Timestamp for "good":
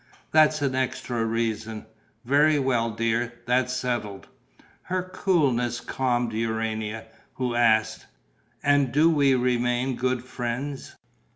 9.95-10.23